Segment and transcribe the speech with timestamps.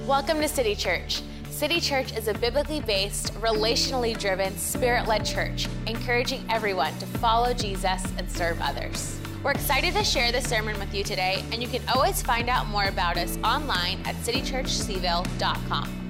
[0.00, 1.22] Welcome to City Church.
[1.48, 7.54] City Church is a biblically based, relationally driven, spirit led church, encouraging everyone to follow
[7.54, 9.18] Jesus and serve others.
[9.42, 12.66] We're excited to share this sermon with you today, and you can always find out
[12.66, 16.00] more about us online at citychurchseville.com.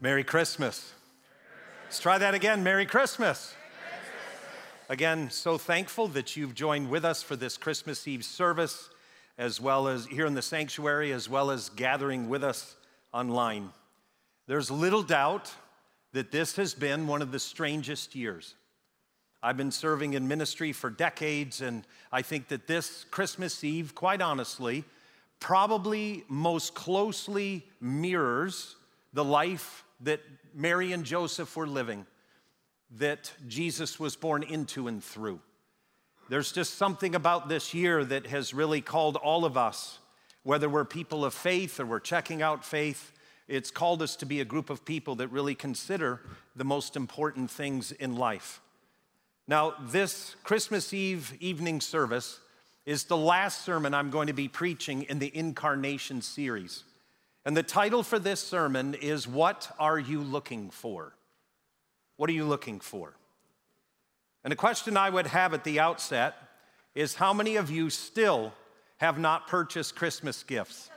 [0.00, 0.94] Merry Christmas.
[1.84, 2.64] Let's try that again.
[2.64, 3.54] Merry Christmas.
[4.90, 8.90] Again, so thankful that you've joined with us for this Christmas Eve service,
[9.38, 12.74] as well as here in the sanctuary, as well as gathering with us
[13.14, 13.70] online.
[14.48, 15.54] There's little doubt
[16.12, 18.56] that this has been one of the strangest years.
[19.40, 24.20] I've been serving in ministry for decades, and I think that this Christmas Eve, quite
[24.20, 24.82] honestly,
[25.38, 28.74] probably most closely mirrors
[29.12, 30.20] the life that
[30.52, 32.06] Mary and Joseph were living
[32.98, 35.40] that Jesus was born into and through.
[36.28, 39.98] There's just something about this year that has really called all of us,
[40.42, 43.12] whether we're people of faith or we're checking out faith,
[43.50, 46.20] it's called us to be a group of people that really consider
[46.54, 48.60] the most important things in life.
[49.48, 52.38] Now, this Christmas Eve evening service
[52.86, 56.84] is the last sermon I'm going to be preaching in the Incarnation series.
[57.44, 61.12] And the title for this sermon is What Are You Looking For?
[62.20, 63.14] What are you looking for?
[64.44, 66.34] And the question I would have at the outset
[66.94, 68.52] is how many of you still
[68.98, 70.90] have not purchased Christmas gifts?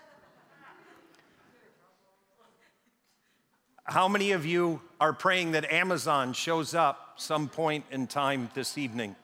[3.86, 8.78] How many of you are praying that Amazon shows up some point in time this
[8.78, 9.16] evening?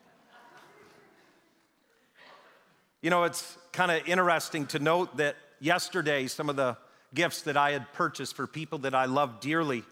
[3.02, 6.78] You know, it's kind of interesting to note that yesterday some of the
[7.14, 9.84] gifts that I had purchased for people that I love dearly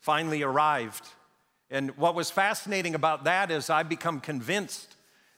[0.00, 1.06] finally arrived.
[1.74, 4.94] And what was fascinating about that is I've become convinced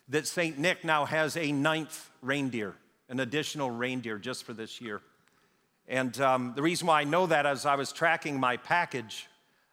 [0.09, 0.55] that St.
[0.59, 2.75] Nick now has a ninth reindeer,
[3.09, 5.01] an additional reindeer just for this year.
[5.87, 9.25] And um, the reason why I know that is I was tracking my package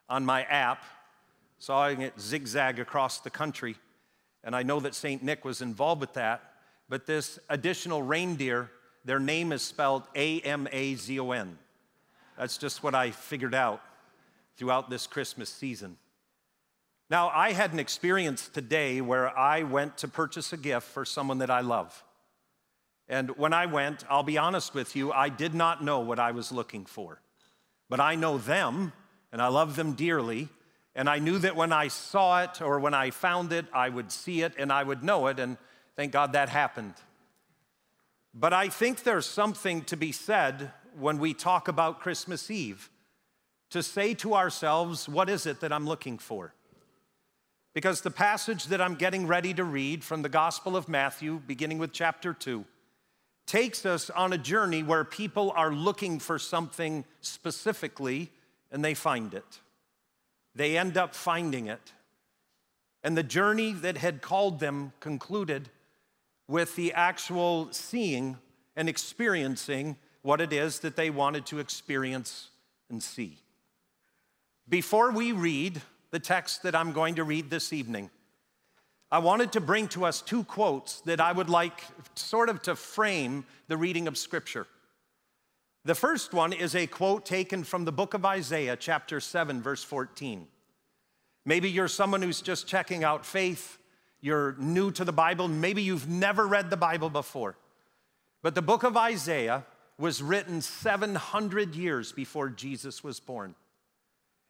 [0.09, 0.83] on my app,
[1.59, 3.75] saw it zigzag across the country,
[4.43, 5.21] and I know that St.
[5.21, 6.53] Nick was involved with that.
[6.89, 8.71] But this additional reindeer,
[9.03, 11.59] their name is spelled A M A Z O N.
[12.39, 13.83] That's just what I figured out
[14.57, 15.97] throughout this Christmas season.
[17.09, 21.37] Now, I had an experience today where I went to purchase a gift for someone
[21.37, 22.03] that I love.
[23.07, 26.31] And when I went, I'll be honest with you, I did not know what I
[26.31, 27.21] was looking for.
[27.89, 28.91] But I know them,
[29.31, 30.49] and I love them dearly.
[30.95, 34.11] And I knew that when I saw it or when I found it, I would
[34.11, 35.39] see it and I would know it.
[35.39, 35.57] And
[35.95, 36.95] thank God that happened.
[38.33, 42.89] But I think there's something to be said when we talk about Christmas Eve
[43.69, 46.53] to say to ourselves, what is it that I'm looking for?
[47.75, 51.77] Because the passage that I'm getting ready to read from the Gospel of Matthew, beginning
[51.77, 52.63] with chapter 2,
[53.45, 58.31] takes us on a journey where people are looking for something specifically
[58.71, 59.59] and they find it.
[60.55, 61.91] They end up finding it.
[63.03, 65.69] And the journey that had called them concluded
[66.47, 68.37] with the actual seeing
[68.77, 72.51] and experiencing what it is that they wanted to experience
[72.89, 73.39] and see.
[74.67, 75.81] Before we read
[76.15, 78.09] the text that I'm going to read this evening,
[79.11, 81.83] I wanted to bring to us two quotes that I would like
[82.15, 84.65] sort of to frame the reading of Scripture.
[85.83, 89.83] The first one is a quote taken from the book of Isaiah, chapter 7, verse
[89.83, 90.47] 14.
[91.43, 93.77] Maybe you're someone who's just checking out faith,
[94.21, 97.57] you're new to the Bible, maybe you've never read the Bible before.
[98.41, 99.65] But the book of Isaiah
[99.97, 103.53] was written 700 years before Jesus was born.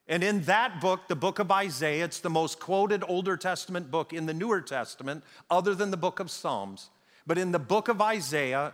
[0.08, 4.14] And in that book, the book of Isaiah, it's the most quoted Older Testament book
[4.14, 6.90] in the Newer Testament, other than the book of Psalms.
[7.26, 8.74] But in the book of Isaiah,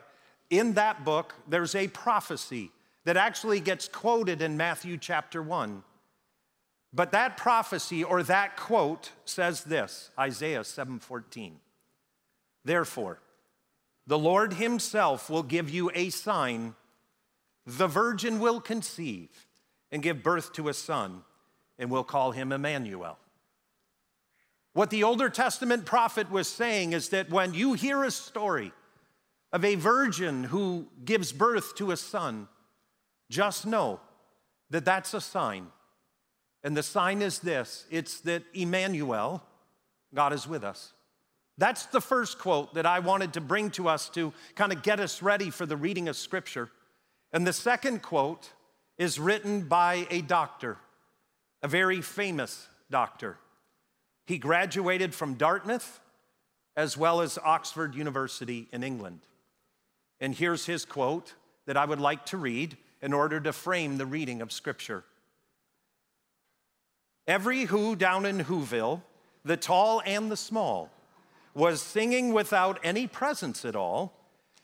[0.49, 2.71] in that book, there's a prophecy
[3.05, 5.83] that actually gets quoted in Matthew chapter 1.
[6.93, 11.59] But that prophecy or that quote says this Isaiah 7:14.
[12.65, 13.19] Therefore,
[14.05, 16.75] the Lord himself will give you a sign.
[17.65, 19.47] The virgin will conceive
[19.91, 21.23] and give birth to a son,
[21.81, 23.17] and we'll call him Emmanuel.
[24.73, 28.71] What the Older Testament prophet was saying is that when you hear a story
[29.51, 32.47] of a virgin who gives birth to a son,
[33.29, 33.99] just know
[34.69, 35.67] that that's a sign.
[36.63, 39.43] And the sign is this it's that Emmanuel,
[40.13, 40.93] God is with us.
[41.57, 44.99] That's the first quote that I wanted to bring to us to kind of get
[44.99, 46.69] us ready for the reading of Scripture.
[47.33, 48.51] And the second quote
[48.97, 50.77] is written by a doctor,
[51.63, 53.37] a very famous doctor.
[54.25, 55.99] He graduated from Dartmouth,
[56.75, 59.19] as well as Oxford University in England.
[60.19, 61.33] And here's his quote
[61.65, 65.03] that I would like to read in order to frame the reading of Scripture.
[67.27, 69.01] Every who down in Whoville,
[69.43, 70.89] the tall and the small,
[71.53, 74.13] was singing without any presents at all.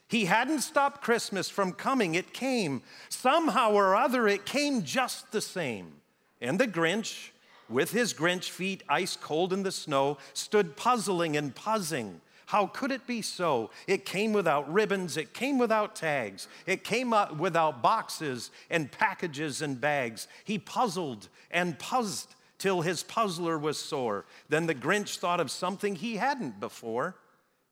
[0.08, 2.82] He hadn't stopped Christmas from coming, it came.
[3.08, 5.92] Somehow or other, it came just the same.
[6.40, 7.30] And the Grinch,
[7.68, 12.20] with his Grinch feet ice cold in the snow, stood puzzling and puzzing.
[12.46, 13.70] How could it be so?
[13.86, 19.78] It came without ribbons, it came without tags, it came without boxes and packages and
[19.78, 20.28] bags.
[20.44, 24.24] He puzzled and puzzled till his puzzler was sore.
[24.48, 27.16] Then the Grinch thought of something he hadn't before.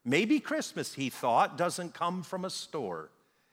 [0.04, 3.08] Maybe Christmas, he thought, doesn't come from a store.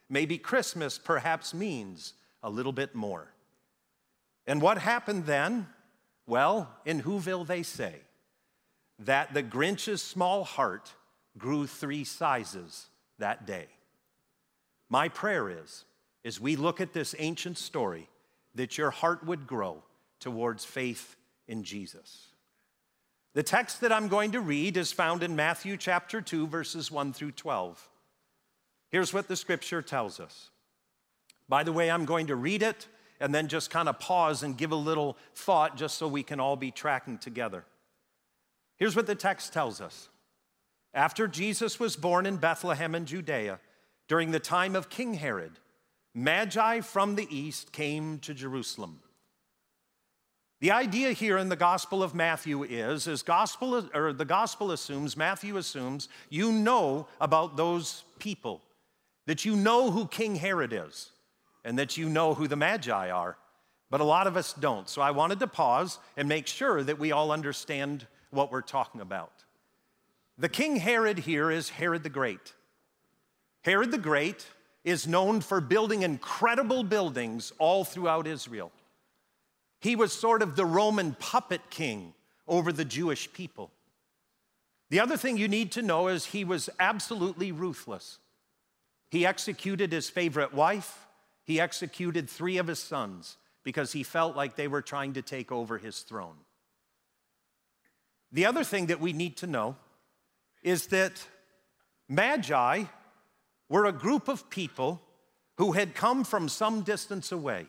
[0.09, 2.13] Maybe Christmas perhaps means
[2.43, 3.32] a little bit more.
[4.45, 5.67] And what happened then?
[6.25, 7.95] Well, in Whoville, they say
[8.99, 10.93] that the Grinch's small heart
[11.37, 12.87] grew three sizes
[13.19, 13.67] that day.
[14.89, 15.85] My prayer is,
[16.23, 18.09] as we look at this ancient story,
[18.55, 19.83] that your heart would grow
[20.19, 21.15] towards faith
[21.47, 22.27] in Jesus.
[23.33, 27.13] The text that I'm going to read is found in Matthew chapter 2, verses 1
[27.13, 27.89] through 12.
[28.89, 30.51] Here's what the scripture tells us.
[31.49, 32.87] By the way, I'm going to read it
[33.23, 36.41] and then just kind of pause and give a little thought just so we can
[36.41, 37.63] all be tracking together.
[38.75, 40.09] Here's what the text tells us
[40.93, 43.59] after Jesus was born in Bethlehem in Judea,
[44.09, 45.53] during the time of King Herod,
[46.13, 48.99] Magi from the east came to Jerusalem.
[50.59, 55.15] The idea here in the Gospel of Matthew is, is gospel, or the Gospel assumes,
[55.15, 58.61] Matthew assumes, you know about those people,
[59.27, 61.12] that you know who King Herod is,
[61.63, 63.37] and that you know who the Magi are.
[63.89, 64.89] But a lot of us don't.
[64.89, 69.01] So I wanted to pause and make sure that we all understand what we're talking
[69.01, 69.31] about.
[70.37, 72.53] The King Herod here is Herod the Great.
[73.61, 74.47] Herod the Great
[74.83, 78.71] is known for building incredible buildings all throughout Israel.
[79.79, 82.13] He was sort of the Roman puppet king
[82.47, 83.71] over the Jewish people.
[84.89, 88.19] The other thing you need to know is he was absolutely ruthless.
[89.09, 91.02] He executed his favorite wife,
[91.43, 95.51] he executed three of his sons because he felt like they were trying to take
[95.51, 96.35] over his throne.
[98.31, 99.75] The other thing that we need to know
[100.63, 101.25] is that
[102.09, 102.85] Magi
[103.69, 105.01] were a group of people
[105.57, 107.67] who had come from some distance away.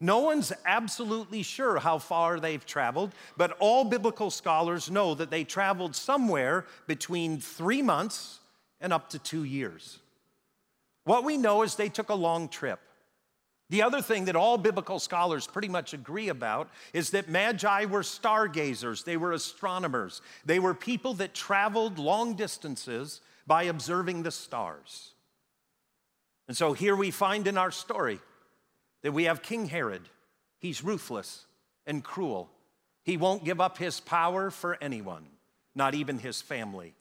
[0.00, 5.42] No one's absolutely sure how far they've traveled, but all biblical scholars know that they
[5.42, 8.38] traveled somewhere between three months
[8.80, 9.98] and up to two years.
[11.04, 12.78] What we know is they took a long trip.
[13.70, 18.02] The other thing that all biblical scholars pretty much agree about is that magi were
[18.02, 25.12] stargazers, they were astronomers, they were people that traveled long distances by observing the stars.
[26.46, 28.20] And so here we find in our story
[29.02, 30.08] that we have King Herod.
[30.58, 31.44] He's ruthless
[31.86, 32.50] and cruel.
[33.02, 35.26] He won't give up his power for anyone,
[35.74, 36.94] not even his family.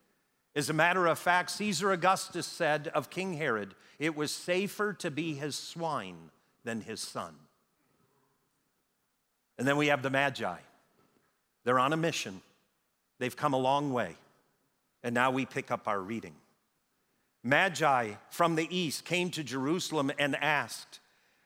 [0.53, 5.09] As a matter of fact, Caesar Augustus said of King Herod, it was safer to
[5.09, 6.29] be his swine
[6.67, 7.33] than his son.
[9.57, 10.57] And then we have the Magi.
[11.63, 12.41] They're on a mission,
[13.19, 14.15] they've come a long way.
[15.01, 16.35] And now we pick up our reading.
[17.41, 20.99] Magi from the east came to Jerusalem and asked,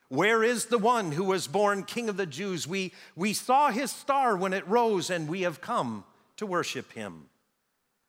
[0.08, 2.66] Where is the one who was born King of the Jews?
[2.66, 6.02] We, we saw his star when it rose, and we have come
[6.38, 7.28] to worship him.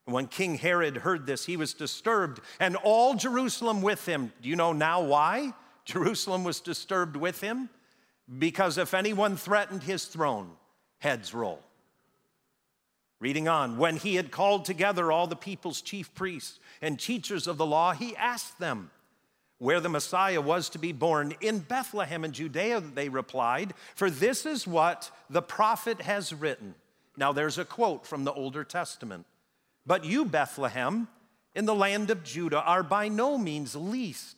[0.05, 4.33] When King Herod heard this, he was disturbed, and all Jerusalem with him.
[4.41, 5.53] Do you know now why?
[5.85, 7.69] Jerusalem was disturbed with him
[8.39, 10.51] because if anyone threatened his throne,
[10.99, 11.59] heads roll.
[13.19, 17.57] Reading on, when he had called together all the people's chief priests and teachers of
[17.57, 18.91] the law, he asked them
[19.59, 21.33] where the Messiah was to be born.
[21.39, 26.75] In Bethlehem in Judea, they replied, for this is what the prophet has written.
[27.15, 29.25] Now there's a quote from the Older Testament.
[29.85, 31.07] But you, Bethlehem,
[31.55, 34.37] in the land of Judah, are by no means least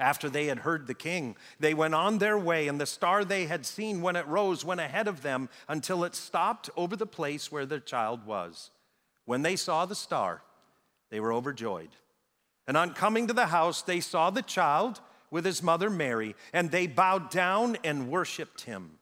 [0.00, 3.44] After they had heard the king, they went on their way, and the star they
[3.44, 7.52] had seen when it rose went ahead of them until it stopped over the place
[7.52, 8.70] where the child was.
[9.26, 10.42] When they saw the star,
[11.10, 11.90] they were overjoyed.
[12.66, 16.70] And on coming to the house, they saw the child with his mother Mary, and
[16.70, 18.92] they bowed down and worshiped him.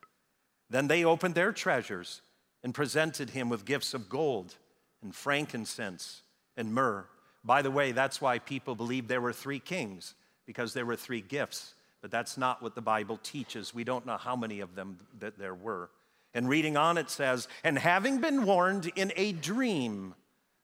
[0.68, 2.22] Then they opened their treasures
[2.64, 4.56] and presented him with gifts of gold
[5.00, 6.22] and frankincense
[6.56, 7.06] and myrrh.
[7.44, 10.14] By the way, that's why people believe there were three kings,
[10.48, 11.74] because there were three gifts.
[12.00, 13.74] But that's not what the Bible teaches.
[13.74, 15.90] We don't know how many of them that there were.
[16.32, 20.14] And reading on, it says, And having been warned in a dream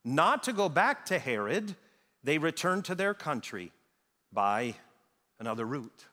[0.02, 1.76] not to go back to Herod,
[2.22, 3.72] they returned to their country
[4.32, 4.74] by
[5.38, 6.06] another route.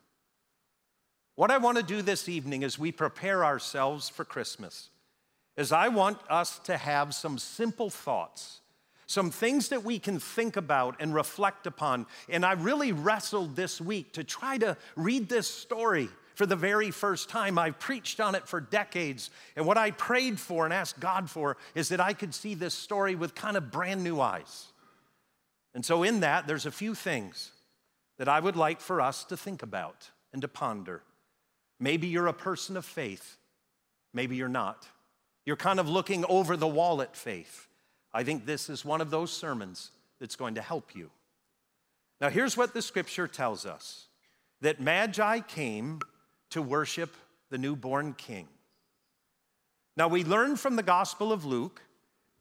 [1.35, 4.89] What I want to do this evening as we prepare ourselves for Christmas
[5.55, 8.59] is I want us to have some simple thoughts,
[9.11, 12.05] some things that we can think about and reflect upon.
[12.29, 16.91] And I really wrestled this week to try to read this story for the very
[16.91, 17.59] first time.
[17.59, 19.29] I've preached on it for decades.
[19.55, 22.73] And what I prayed for and asked God for is that I could see this
[22.73, 24.67] story with kind of brand new eyes.
[25.73, 27.51] And so, in that, there's a few things
[28.17, 31.03] that I would like for us to think about and to ponder.
[31.79, 33.37] Maybe you're a person of faith,
[34.13, 34.87] maybe you're not.
[35.45, 37.67] You're kind of looking over the wall at faith.
[38.13, 41.09] I think this is one of those sermons that's going to help you.
[42.19, 44.07] Now, here's what the scripture tells us
[44.61, 45.99] that Magi came
[46.51, 47.15] to worship
[47.49, 48.47] the newborn king.
[49.97, 51.81] Now, we learn from the Gospel of Luke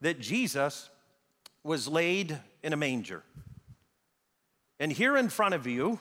[0.00, 0.90] that Jesus
[1.62, 3.22] was laid in a manger.
[4.78, 6.00] And here in front of you,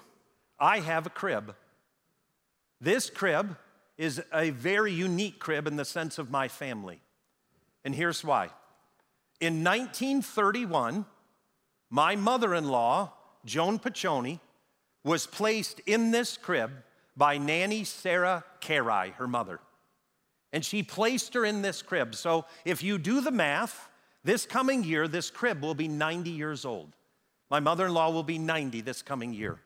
[0.59, 1.55] I have a crib.
[2.81, 3.57] This crib
[3.97, 7.01] is a very unique crib in the sense of my family.
[7.83, 8.49] And here's why.
[9.39, 11.05] In 1931,
[11.89, 13.13] my mother in law,
[13.45, 14.39] Joan Piccioni,
[15.03, 16.71] was placed in this crib
[17.15, 19.59] by Nanny Sarah Caray, her mother.
[20.51, 22.15] And she placed her in this crib.
[22.15, 23.89] So if you do the math,
[24.23, 26.95] this coming year, this crib will be 90 years old.
[27.49, 29.59] My mother in law will be 90 this coming year.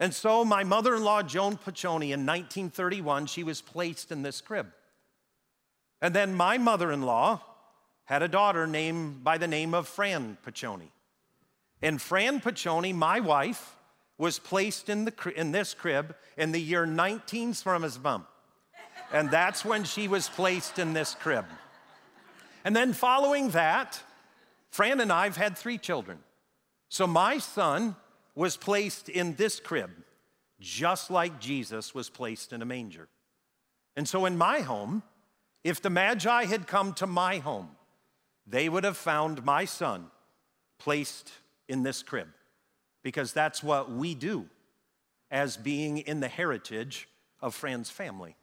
[0.00, 4.40] And so, my mother in law, Joan Piccioni, in 1931, she was placed in this
[4.40, 4.68] crib.
[6.00, 7.40] And then my mother in law
[8.08, 10.88] had a daughter named by the name of Fran Piccioni.
[11.82, 13.76] And Fran Piccioni, my wife,
[14.16, 18.24] was placed in, the, in this crib in the year 19 Spermasbum.
[19.12, 21.44] And that's when she was placed in this crib.
[22.64, 24.00] And then following that,
[24.70, 26.18] Fran and I have had three children.
[26.88, 27.94] So my son
[28.34, 29.90] was placed in this crib,
[30.60, 33.08] just like Jesus was placed in a manger.
[33.96, 35.02] And so in my home,
[35.62, 37.68] if the Magi had come to my home,
[38.48, 40.10] they would have found my son
[40.78, 41.30] placed
[41.68, 42.28] in this crib
[43.02, 44.46] because that's what we do
[45.30, 47.08] as being in the heritage
[47.40, 48.36] of Fran's family.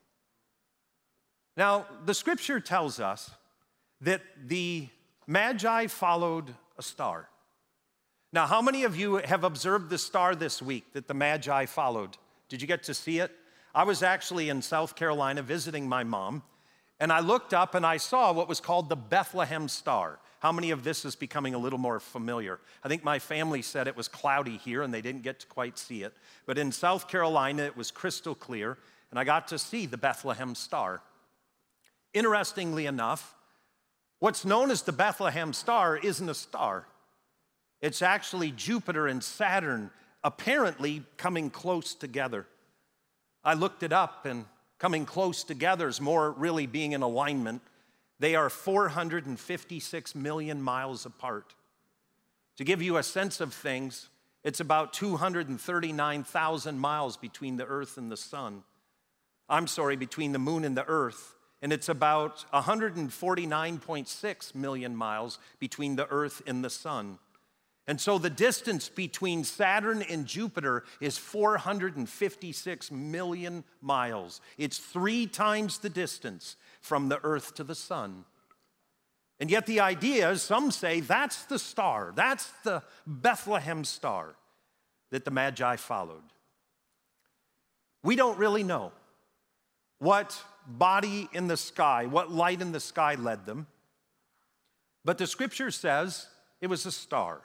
[1.57, 3.31] Now, the scripture tells us
[4.01, 4.87] that the
[5.25, 7.29] Magi followed a star.
[8.33, 12.17] Now, how many of you have observed the star this week that the Magi followed?
[12.49, 13.31] Did you get to see it?
[13.73, 16.43] I was actually in South Carolina visiting my mom,
[16.99, 20.19] and I looked up and I saw what was called the Bethlehem Star.
[20.39, 22.59] How many of this is becoming a little more familiar?
[22.83, 25.77] I think my family said it was cloudy here and they didn't get to quite
[25.77, 26.13] see it.
[26.45, 28.77] But in South Carolina, it was crystal clear,
[29.09, 31.01] and I got to see the Bethlehem Star.
[32.13, 33.35] Interestingly enough,
[34.19, 36.87] what's known as the Bethlehem Star isn't a star.
[37.81, 39.91] It's actually Jupiter and Saturn
[40.23, 42.47] apparently coming close together.
[43.43, 44.45] I looked it up, and
[44.85, 47.59] coming close together is more really being in alignment.
[48.19, 51.55] They are 456 million miles apart.
[52.57, 54.09] To give you a sense of things,
[54.43, 58.61] it's about 239,000 miles between the earth and the sun.
[59.49, 61.33] I'm sorry, between the moon and the earth.
[61.63, 67.17] And it's about 149.6 million miles between the earth and the sun.
[67.87, 74.41] And so the distance between Saturn and Jupiter is 456 million miles.
[74.57, 78.25] It's three times the distance from the Earth to the sun.
[79.39, 84.35] And yet, the idea is some say that's the star, that's the Bethlehem star
[85.11, 86.23] that the Magi followed.
[88.01, 88.93] We don't really know
[89.99, 93.67] what body in the sky, what light in the sky led them,
[95.03, 96.27] but the scripture says
[96.61, 97.41] it was a star.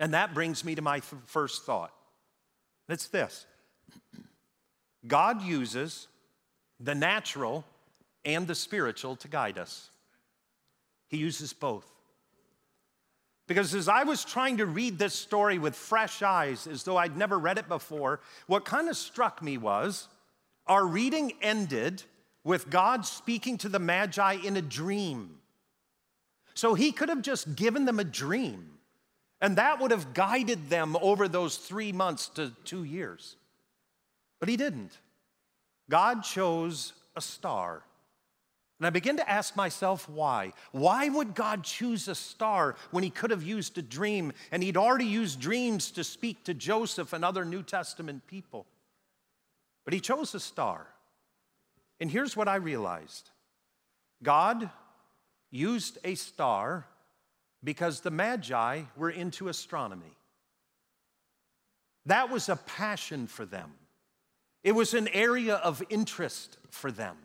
[0.00, 1.92] And that brings me to my th- first thought.
[2.88, 3.46] It's this
[5.06, 6.08] God uses
[6.80, 7.64] the natural
[8.24, 9.90] and the spiritual to guide us,
[11.08, 11.86] He uses both.
[13.46, 17.16] Because as I was trying to read this story with fresh eyes, as though I'd
[17.16, 20.06] never read it before, what kind of struck me was
[20.66, 22.02] our reading ended
[22.44, 25.38] with God speaking to the Magi in a dream.
[26.52, 28.77] So he could have just given them a dream
[29.40, 33.36] And that would have guided them over those three months to two years.
[34.40, 34.98] But he didn't.
[35.88, 37.82] God chose a star.
[38.78, 40.52] And I begin to ask myself why.
[40.70, 44.32] Why would God choose a star when he could have used a dream?
[44.52, 48.66] And he'd already used dreams to speak to Joseph and other New Testament people.
[49.84, 50.86] But he chose a star.
[52.00, 53.30] And here's what I realized
[54.22, 54.70] God
[55.50, 56.86] used a star
[57.62, 60.16] because the Magi were into astronomy.
[62.06, 63.72] That was a passion for them,
[64.64, 67.16] it was an area of interest for them.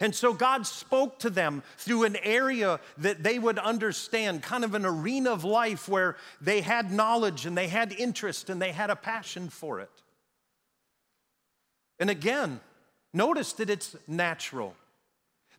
[0.00, 4.74] And so God spoke to them through an area that they would understand, kind of
[4.74, 8.90] an arena of life where they had knowledge and they had interest and they had
[8.90, 10.02] a passion for it.
[12.00, 12.58] And again,
[13.14, 14.74] notice that it's natural,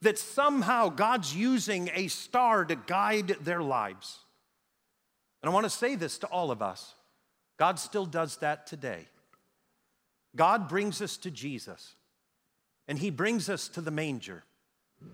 [0.03, 4.19] that somehow God's using a star to guide their lives.
[5.41, 6.95] And I want to say this to all of us
[7.57, 9.07] God still does that today.
[10.35, 11.95] God brings us to Jesus
[12.87, 14.43] and he brings us to the manger.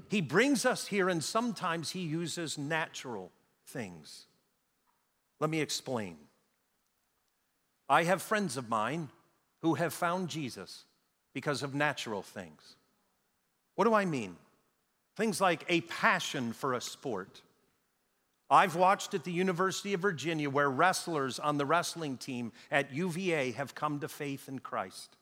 [0.09, 3.31] He brings us here, and sometimes he uses natural
[3.67, 4.25] things.
[5.39, 6.17] Let me explain.
[7.87, 9.09] I have friends of mine
[9.61, 10.85] who have found Jesus
[11.33, 12.75] because of natural things.
[13.75, 14.35] What do I mean?
[15.19, 17.41] Things like a passion for a sport.
[18.49, 23.51] I've watched at the University of Virginia where wrestlers on the wrestling team at UVA
[23.51, 25.17] have come to faith in Christ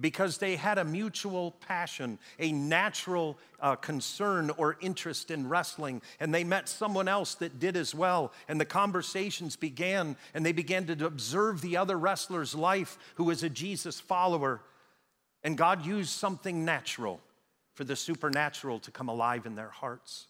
[0.00, 6.34] because they had a mutual passion, a natural uh, concern or interest in wrestling, and
[6.34, 8.32] they met someone else that did as well.
[8.48, 13.44] And the conversations began, and they began to observe the other wrestler's life who was
[13.44, 14.60] a Jesus follower.
[15.44, 17.20] And God used something natural
[17.74, 20.26] for the supernatural to come alive in their hearts.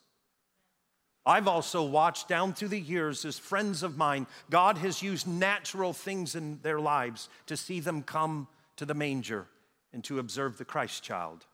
[1.27, 5.93] I've also watched down through the years as friends of mine, God has used natural
[5.93, 8.47] things in their lives to see them come
[8.77, 9.47] to the manger
[9.93, 11.47] and to observe the Christ child.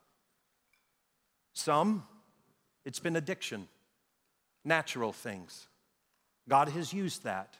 [1.52, 2.04] Some,
[2.84, 3.68] it's been addiction,
[4.64, 5.68] natural things.
[6.48, 7.56] God has used that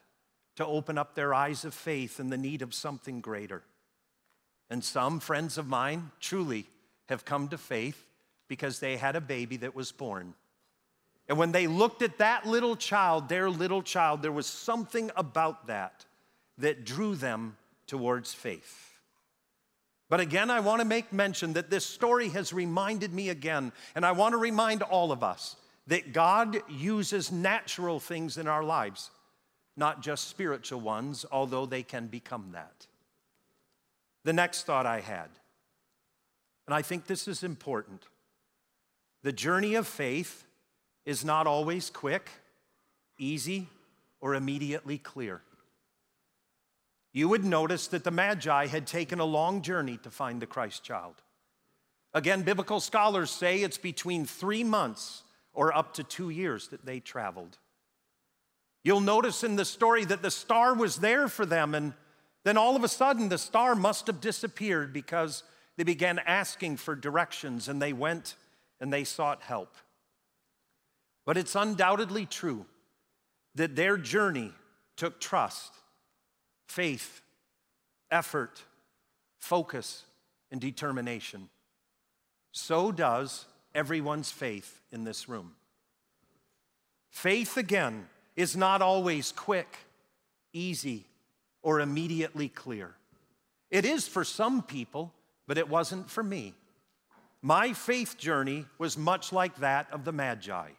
[0.57, 3.63] to open up their eyes of faith in the need of something greater.
[4.69, 6.67] And some friends of mine truly
[7.09, 8.05] have come to faith
[8.51, 10.35] because they had a baby that was born.
[11.29, 15.69] And when they looked at that little child, their little child, there was something about
[15.69, 16.05] that
[16.59, 18.99] that drew them towards faith.
[20.09, 24.05] But again, I want to make mention that this story has reminded me again, and
[24.05, 25.55] I want to remind all of us
[25.87, 29.13] that God uses natural things in our lives,
[29.77, 32.89] not just spiritual ones, although they can become that.
[34.25, 35.29] The next thought I had,
[36.67, 38.07] and I think this is important
[39.23, 40.45] the journey of faith
[41.05, 42.31] is not always quick,
[43.19, 43.69] easy,
[44.21, 45.43] or immediately clear
[47.13, 50.85] you would notice that the Magi had taken a long journey to find the Christ
[50.85, 51.17] child.
[52.15, 57.01] Again, biblical scholars say it's between three months or up to two years that they
[57.01, 57.59] traveled.
[58.85, 61.95] You'll notice in the story that the star was there for them, and
[62.45, 65.43] then all of a sudden the star must have disappeared because
[65.77, 68.37] they began asking for directions and they went
[68.81, 69.75] and they sought help.
[71.27, 72.67] But it's undoubtedly true
[73.55, 74.53] that their journey
[74.97, 75.73] took trust
[76.67, 77.21] faith,
[78.11, 78.63] effort,
[79.39, 80.05] focus,
[80.53, 81.49] and determination.
[82.53, 85.53] So does everyone's faith in this room.
[87.11, 89.79] Faith, again, is not always quick,
[90.53, 91.07] easy,
[91.63, 92.95] or immediately clear.
[93.71, 95.13] It is for some people,
[95.47, 96.55] but it wasn't for me.
[97.43, 100.71] My faith journey was much like that of the Magi.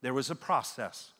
[0.00, 1.12] There was a process.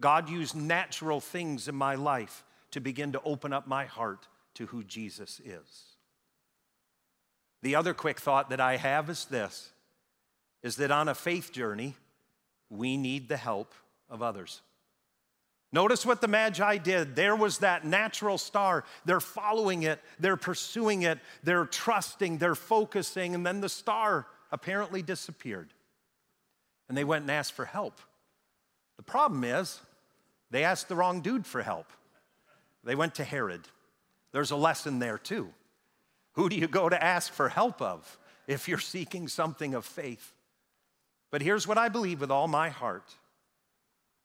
[0.00, 4.66] God used natural things in my life to begin to open up my heart to
[4.66, 5.96] who Jesus is.
[7.62, 9.70] The other quick thought that I have is this
[10.62, 11.94] is that on a faith journey,
[12.70, 13.74] we need the help
[14.08, 14.62] of others.
[15.74, 17.16] Notice what the Magi did.
[17.16, 18.84] There was that natural star.
[19.04, 25.02] They're following it, they're pursuing it, they're trusting, they're focusing, and then the star apparently
[25.02, 25.74] disappeared.
[26.88, 28.00] And they went and asked for help.
[28.98, 29.80] The problem is,
[30.52, 31.92] they asked the wrong dude for help.
[32.84, 33.62] They went to Herod.
[34.30, 35.48] There's a lesson there too.
[36.34, 40.34] Who do you go to ask for help of if you're seeking something of faith?
[41.32, 43.16] But here's what I believe with all my heart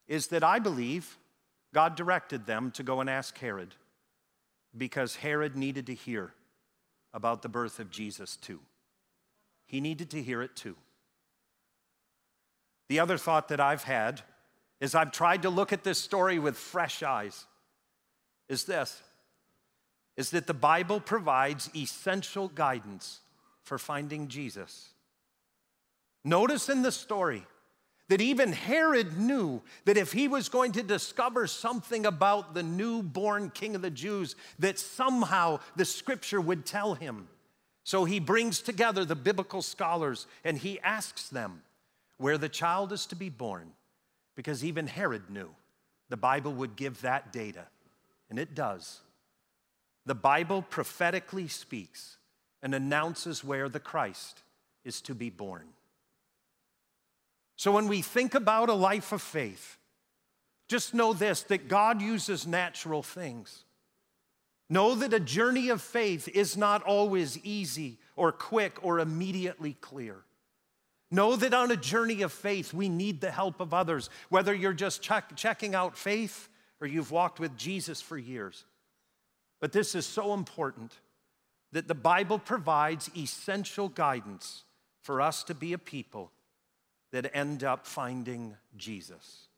[0.06, 1.16] is that I believe
[1.72, 3.74] God directed them to go and ask Herod
[4.76, 6.32] because Herod needed to hear
[7.12, 8.60] about the birth of Jesus too.
[9.66, 10.76] He needed to hear it too.
[12.88, 14.22] The other thought that I've had
[14.80, 17.46] is I've tried to look at this story with fresh eyes.
[18.48, 19.02] is this
[20.16, 23.20] is that the Bible provides essential guidance
[23.62, 24.90] for finding Jesus.
[26.24, 27.46] Notice in the story
[28.10, 33.50] that even Herod knew that if he was going to discover something about the newborn
[33.50, 37.28] king of the Jews, that somehow the scripture would tell him.
[37.84, 41.62] So he brings together the biblical scholars and he asks them
[42.18, 43.70] where the child is to be born,
[44.34, 45.50] because even Herod knew
[46.08, 47.66] the Bible would give that data,
[48.28, 49.02] and it does.
[50.04, 52.16] The Bible prophetically speaks
[52.60, 54.42] and announces where the Christ
[54.84, 55.68] is to be born.
[57.60, 59.76] So when we think about a life of faith,
[60.66, 63.64] just know this that God uses natural things.
[64.70, 70.22] Know that a journey of faith is not always easy or quick or immediately clear.
[71.10, 74.72] Know that on a journey of faith, we need the help of others, whether you're
[74.72, 76.48] just check, checking out faith
[76.80, 78.64] or you've walked with Jesus for years.
[79.60, 80.94] But this is so important
[81.72, 84.64] that the Bible provides essential guidance
[85.02, 86.32] for us to be a people
[87.12, 89.48] that end up finding Jesus,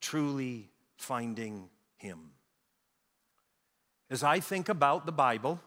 [0.00, 2.30] truly finding Him.
[4.10, 5.60] As I think about the Bible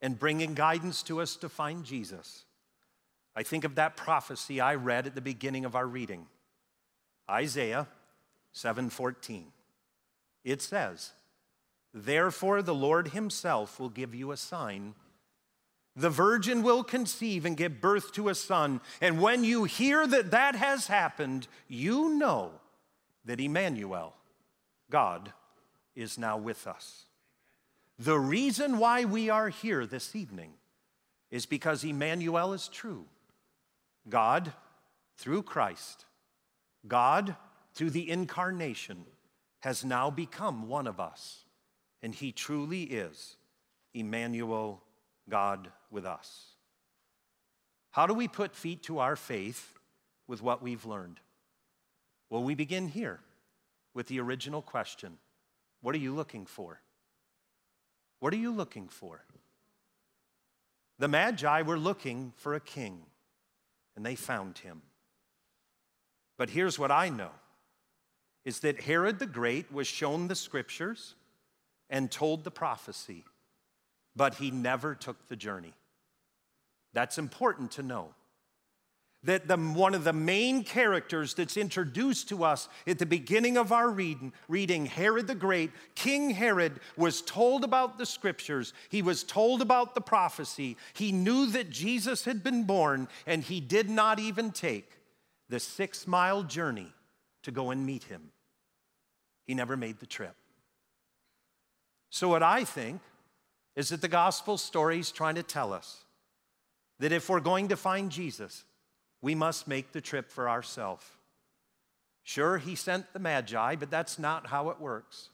[0.00, 2.44] and bringing guidance to us to find Jesus,
[3.36, 6.26] I think of that prophecy I read at the beginning of our reading.
[7.30, 7.86] Isaiah
[8.54, 9.44] 7:14.
[10.44, 11.12] It says,
[11.94, 14.94] Therefore, the Lord Himself will give you a sign.
[15.94, 18.80] The virgin will conceive and give birth to a son.
[19.00, 22.52] And when you hear that that has happened, you know
[23.24, 24.14] that Emmanuel,
[24.90, 25.32] God,
[25.94, 27.04] is now with us.
[27.98, 30.54] The reason why we are here this evening
[31.30, 33.04] is because Emmanuel is true.
[34.08, 34.52] God,
[35.16, 36.06] through Christ,
[36.88, 37.36] God,
[37.74, 39.04] through the incarnation,
[39.60, 41.44] has now become one of us
[42.02, 43.36] and he truly is
[43.94, 44.82] Emmanuel,
[45.28, 46.46] God with us.
[47.90, 49.74] How do we put feet to our faith
[50.26, 51.20] with what we've learned?
[52.30, 53.20] Well, we begin here
[53.94, 55.18] with the original question
[55.82, 56.80] What are you looking for?
[58.20, 59.24] What are you looking for?
[60.98, 63.02] The Magi were looking for a king,
[63.96, 64.82] and they found him.
[66.38, 67.30] But here's what I know
[68.44, 71.14] is that Herod the Great was shown the scriptures
[71.90, 73.24] and told the prophecy,
[74.14, 75.74] but he never took the journey.
[76.92, 78.14] That's important to know.
[79.24, 83.70] That the, one of the main characters that's introduced to us at the beginning of
[83.70, 88.72] our reading, reading, Herod the Great, King Herod was told about the scriptures.
[88.88, 90.76] He was told about the prophecy.
[90.92, 94.90] He knew that Jesus had been born, and he did not even take
[95.48, 96.92] the six mile journey
[97.44, 98.32] to go and meet him.
[99.46, 100.34] He never made the trip.
[102.10, 103.00] So, what I think
[103.76, 106.04] is that the gospel story is trying to tell us
[106.98, 108.64] that if we're going to find Jesus,
[109.20, 111.04] we must make the trip for ourselves.
[112.22, 115.30] Sure, he sent the Magi, but that's not how it works.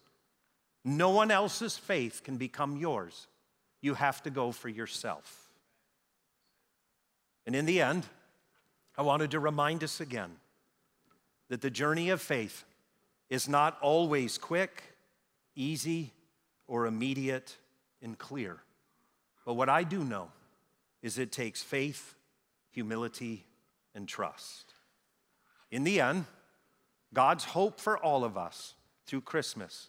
[0.85, 3.27] No one else's faith can become yours.
[3.81, 5.51] You have to go for yourself.
[7.46, 8.07] And in the end,
[8.96, 10.37] I wanted to remind us again
[11.48, 12.64] that the journey of faith
[13.31, 14.83] is not always quick,
[15.55, 16.12] easy,
[16.66, 17.57] or immediate
[18.03, 18.59] and clear.
[19.45, 20.31] But what I do know
[21.03, 22.15] is it takes faith,
[22.71, 23.45] humility,
[23.95, 24.75] and trust.
[25.71, 26.27] In the end,
[27.15, 28.75] God's hope for all of us
[29.07, 29.89] through Christmas,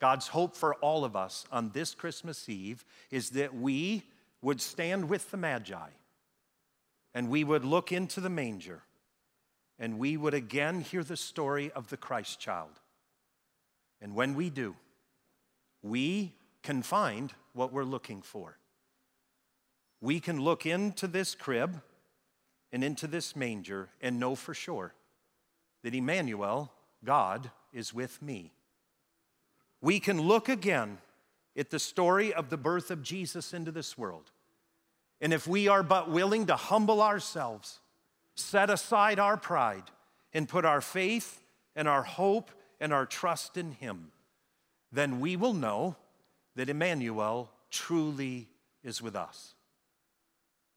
[0.00, 4.02] God's hope for all of us on this Christmas Eve is that we
[4.40, 5.90] would stand with the Magi
[7.14, 8.82] and we would look into the manger
[9.78, 12.80] and we would again hear the story of the Christ child.
[14.00, 14.74] And when we do,
[15.82, 18.58] we can find what we're looking for.
[20.00, 21.80] We can look into this crib
[22.72, 24.94] and into this manger and know for sure
[25.82, 26.72] that Emmanuel,
[27.04, 28.52] God, is with me.
[29.80, 30.98] We can look again
[31.56, 34.30] at the story of the birth of Jesus into this world.
[35.20, 37.80] And if we are but willing to humble ourselves,
[38.34, 39.84] set aside our pride,
[40.32, 41.42] and put our faith
[41.76, 44.12] and our hope and our trust in Him,
[44.90, 45.96] then we will know
[46.56, 48.48] that Emmanuel truly
[48.82, 49.54] is with us.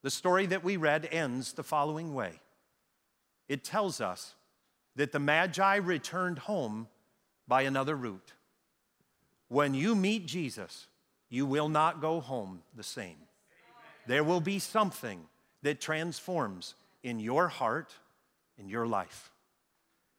[0.04, 2.40] The story that we read ends the following way
[3.48, 4.34] it tells us
[4.96, 6.88] that the Magi returned home
[7.48, 8.34] by another route.
[9.50, 10.88] When you meet Jesus,
[11.30, 13.18] you will not go home the same.
[14.08, 15.20] There will be something
[15.62, 17.94] that transforms in your heart,
[18.58, 19.32] in your life.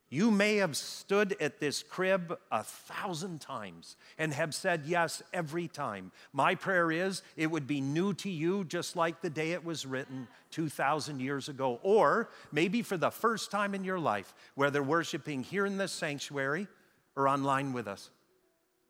[0.09, 5.67] You may have stood at this crib a thousand times and have said yes every
[5.67, 6.13] time.
[6.33, 9.85] My prayer is it would be new to you just like the day it was
[9.85, 11.81] written 2,000 years ago.
[11.83, 16.69] Or maybe for the first time in your life, whether worshiping here in this sanctuary
[17.17, 18.11] or online with us,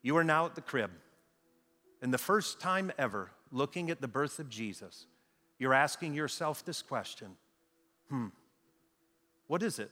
[0.02, 0.90] you are now at the crib.
[2.02, 5.06] And the first time ever looking at the birth of Jesus,
[5.58, 7.36] you're asking yourself this question
[8.10, 8.26] hmm,
[9.46, 9.90] what is it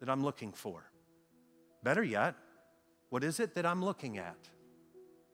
[0.00, 0.90] that I'm looking for?
[1.82, 2.34] Better yet,
[3.10, 4.36] what is it that I'm looking at?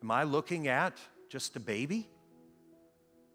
[0.02, 0.98] Am I looking at
[1.28, 2.08] just a baby?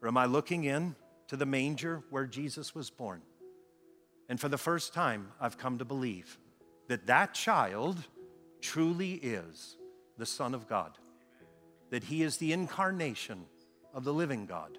[0.02, 0.96] Or am I looking in
[1.28, 3.22] to the manger where Jesus was born?
[4.30, 6.38] And for the first time, I've come to believe
[6.88, 7.98] that that child
[8.62, 9.76] truly is
[10.18, 10.98] the Son of God,
[11.89, 13.46] that he is the incarnation
[13.94, 14.78] of the living God,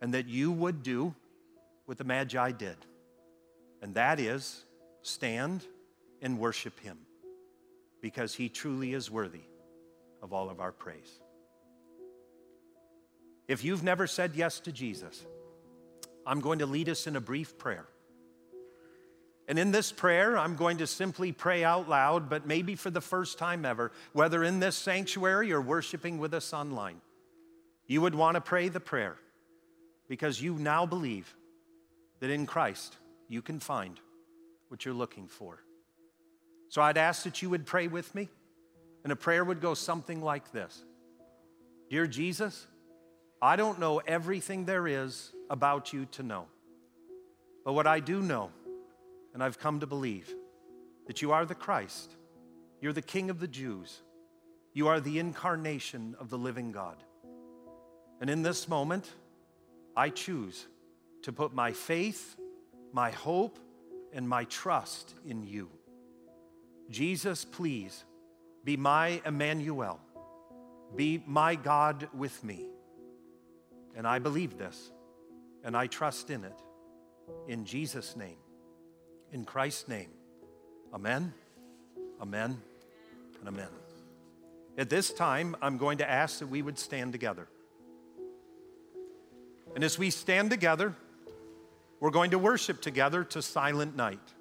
[0.00, 1.14] and that you would do
[1.86, 2.76] what the Magi did,
[3.82, 4.64] and that is
[5.02, 5.64] stand
[6.20, 6.98] and worship him
[8.00, 9.42] because he truly is worthy
[10.22, 11.20] of all of our praise.
[13.48, 15.24] If you've never said yes to Jesus,
[16.26, 17.86] I'm going to lead us in a brief prayer.
[19.48, 23.00] And in this prayer, I'm going to simply pray out loud, but maybe for the
[23.00, 27.00] first time ever, whether in this sanctuary or worshiping with us online,
[27.86, 29.16] you would want to pray the prayer
[30.08, 31.34] because you now believe
[32.20, 32.96] that in Christ
[33.28, 33.98] you can find
[34.72, 35.62] what you're looking for.
[36.70, 38.30] So I'd ask that you would pray with me,
[39.04, 40.82] and a prayer would go something like this
[41.90, 42.66] Dear Jesus,
[43.42, 46.46] I don't know everything there is about you to know,
[47.66, 48.50] but what I do know,
[49.34, 50.34] and I've come to believe,
[51.06, 52.16] that you are the Christ,
[52.80, 54.00] you're the King of the Jews,
[54.72, 56.96] you are the incarnation of the living God.
[58.22, 59.06] And in this moment,
[59.94, 60.66] I choose
[61.24, 62.38] to put my faith,
[62.94, 63.58] my hope,
[64.12, 65.68] and my trust in you.
[66.90, 68.04] Jesus, please
[68.64, 70.00] be my Emmanuel,
[70.94, 72.66] be my God with me.
[73.96, 74.90] And I believe this,
[75.64, 76.58] and I trust in it.
[77.48, 78.36] In Jesus' name,
[79.32, 80.10] in Christ's name,
[80.92, 81.32] amen,
[82.20, 82.60] amen,
[83.40, 83.68] and amen.
[84.78, 87.46] At this time, I'm going to ask that we would stand together.
[89.74, 90.94] And as we stand together,
[92.02, 94.34] we're going to worship together to Silent Night.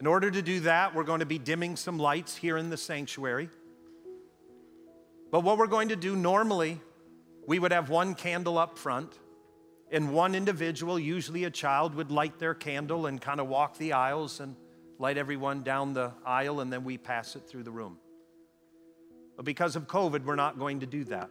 [0.00, 2.78] In order to do that, we're going to be dimming some lights here in the
[2.78, 3.50] sanctuary.
[5.30, 6.80] But what we're going to do normally,
[7.46, 9.12] we would have one candle up front,
[9.90, 13.92] and one individual, usually a child, would light their candle and kind of walk the
[13.92, 14.56] aisles and
[14.98, 17.98] light everyone down the aisle, and then we pass it through the room.
[19.36, 21.28] But because of COVID, we're not going to do that.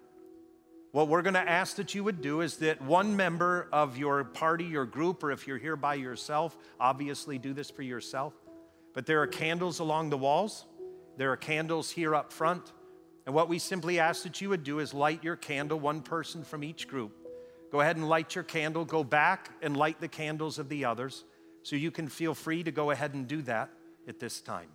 [0.96, 4.24] What we're going to ask that you would do is that one member of your
[4.24, 8.32] party, your group, or if you're here by yourself, obviously do this for yourself.
[8.94, 10.66] But there are candles along the walls,
[11.18, 12.72] there are candles here up front.
[13.26, 16.46] And what we simply ask that you would do is light your candle, one person
[16.46, 17.12] from each group.
[17.74, 21.26] Go ahead and light your candle, go back and light the candles of the others.
[21.64, 23.70] So you can feel free to go ahead and do that
[24.08, 24.70] at this time.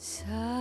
[0.00, 0.59] 下。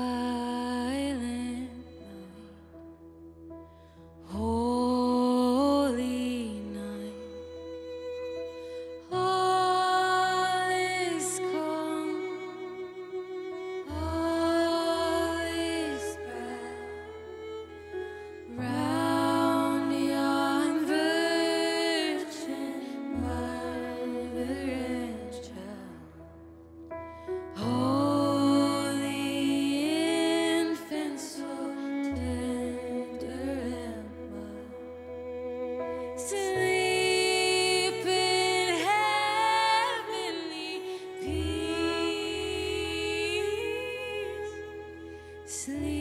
[45.60, 45.99] sleep.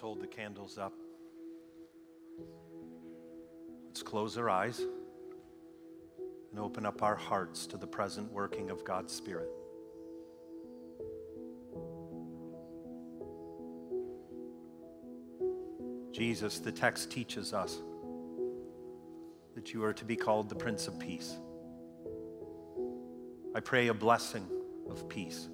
[0.00, 0.94] Let's hold the candles up.
[3.84, 4.80] Let's close our eyes
[6.50, 9.50] and open up our hearts to the present working of God's Spirit.
[16.12, 17.76] Jesus, the text teaches us
[19.54, 21.36] that you are to be called the Prince of Peace.
[23.54, 24.48] I pray a blessing
[24.88, 25.50] of peace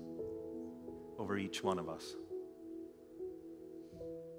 [1.18, 2.14] over each one of us.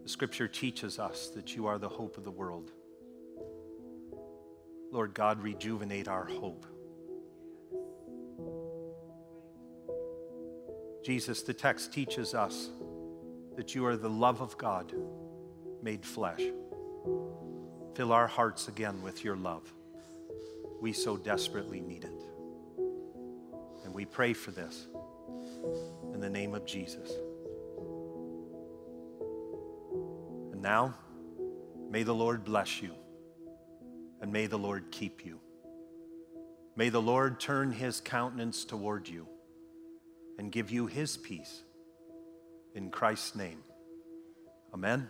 [0.08, 2.72] The scripture teaches us that you are the hope of the world.
[4.90, 6.66] Lord God, rejuvenate our hope.
[11.04, 12.70] Jesus, the text teaches us
[13.58, 14.94] that you are the love of God
[15.84, 16.44] made flesh.
[17.94, 19.74] Fill our hearts again with your love.
[20.80, 22.24] We so desperately need it.
[23.84, 24.88] And we pray for this
[26.14, 27.12] in the name of Jesus.
[30.58, 30.96] And now,
[31.92, 32.90] may the Lord bless you,
[34.20, 35.40] and may the Lord keep you.
[36.76, 39.28] May the Lord turn his countenance toward you
[40.40, 41.62] and give you his peace.
[42.74, 43.60] In Christ's name.
[44.74, 45.08] Amen,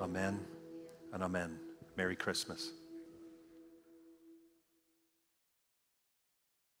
[0.00, 0.40] amen, amen
[1.12, 1.58] and amen.
[1.96, 2.70] Merry Christmas.